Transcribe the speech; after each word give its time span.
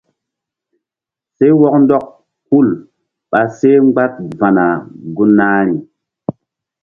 Seh 1.37 1.51
wɔk 1.59 1.75
ndɔk 1.81 2.05
hul 2.49 2.67
ɓa 3.31 3.39
seh 3.57 3.77
mgba 3.85 4.03
va̧na 4.39 4.65
gun 5.15 5.31
nahi. 5.37 5.73